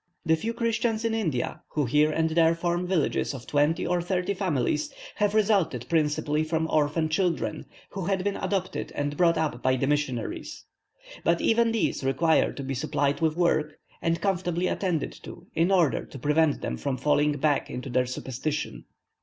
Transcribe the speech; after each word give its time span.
The 0.25 0.35
few 0.35 0.55
Christians 0.55 1.05
in 1.05 1.13
India, 1.13 1.61
who 1.73 1.85
here 1.85 2.09
and 2.09 2.31
there 2.31 2.55
form 2.55 2.87
villages 2.87 3.35
of 3.35 3.45
twenty 3.45 3.85
or 3.85 4.01
thirty 4.01 4.33
families, 4.33 4.91
have 5.17 5.35
resulted 5.35 5.87
principally 5.89 6.43
from 6.43 6.67
orphan 6.71 7.07
children, 7.07 7.67
who 7.91 8.05
had 8.05 8.23
been 8.23 8.35
adopted 8.37 8.91
and 8.95 9.15
brought 9.15 9.37
up 9.37 9.61
by 9.61 9.75
the 9.75 9.85
missionaries; 9.85 10.65
but 11.23 11.39
even 11.39 11.71
these 11.71 12.03
require 12.03 12.51
to 12.51 12.63
be 12.63 12.73
supplied 12.73 13.21
with 13.21 13.37
work, 13.37 13.73
and 14.01 14.21
comfortably 14.21 14.65
attended 14.65 15.11
to, 15.21 15.45
in 15.53 15.71
order 15.71 16.03
to 16.03 16.17
prevent 16.17 16.61
them 16.61 16.77
from 16.77 16.97
falling 16.97 17.33
back 17.37 17.69
into 17.69 17.91
their 17.91 18.07
superstitions. 18.07 18.85